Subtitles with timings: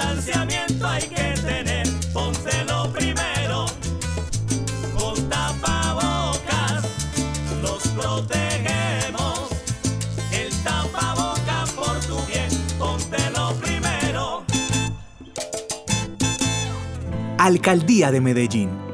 [0.00, 3.66] distanciamiento hay que tener, ponte lo primero,
[4.96, 6.84] con tapabocas.
[7.62, 9.50] Los protegemos,
[10.32, 12.48] el tapabocas por tu bien,
[12.78, 14.44] ponte lo primero.
[17.38, 18.89] Alcaldía de Medellín.